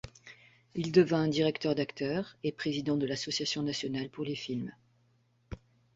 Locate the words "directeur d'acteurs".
1.27-2.35